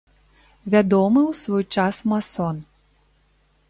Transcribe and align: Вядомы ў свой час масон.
Вядомы 0.75 1.21
ў 1.25 1.33
свой 1.41 1.63
час 1.77 1.95
масон. 2.13 2.55